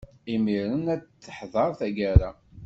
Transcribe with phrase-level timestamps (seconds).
[0.35, 2.31] Imiren ad d-teḥḍer taggara.